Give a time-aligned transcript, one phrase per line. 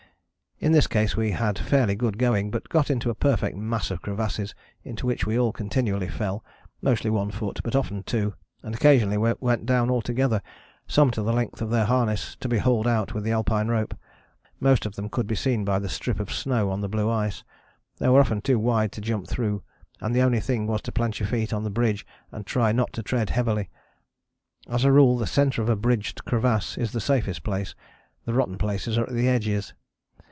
[0.61, 4.03] In this case we had fairly good going, but got into a perfect mass of
[4.03, 6.45] crevasses into which we all continually fell;
[6.83, 10.39] mostly one foot, but often two, and occasionally we went down altogether,
[10.85, 13.95] some to the length of their harness to be hauled out with the Alpine rope.
[14.59, 17.43] Most of them could be seen by the strip of snow on the blue ice.
[17.97, 19.63] They were often too wide to jump though,
[19.99, 22.93] and the only thing was to plant your feet on the bridge and try not
[22.93, 23.71] to tread heavily.
[24.69, 27.73] As a rule the centre of a bridged crevasse is the safest place,
[28.25, 29.73] the rotten places are at the edges.